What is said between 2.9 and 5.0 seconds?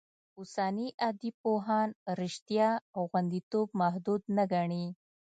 غوندېتوب محدود نه ګڼي.